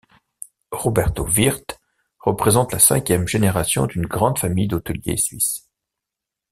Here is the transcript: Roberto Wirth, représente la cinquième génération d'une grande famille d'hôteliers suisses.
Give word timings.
Roberto 0.71 1.27
Wirth, 1.27 1.79
représente 2.21 2.73
la 2.73 2.79
cinquième 2.79 3.27
génération 3.27 3.85
d'une 3.85 4.07
grande 4.07 4.39
famille 4.39 4.65
d'hôteliers 4.67 5.15
suisses. 5.15 5.69